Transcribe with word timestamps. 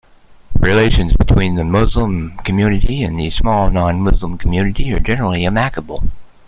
Relations 0.59 1.15
between 1.15 1.53
the 1.53 1.63
Muslim 1.63 2.35
community 2.37 3.03
and 3.03 3.19
the 3.19 3.29
small 3.29 3.69
non-Muslim 3.69 4.35
community 4.35 4.91
are 4.91 4.99
generally 4.99 5.45
amicable. 5.45 6.03